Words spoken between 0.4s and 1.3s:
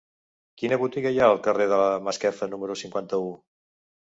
Quina botiga hi ha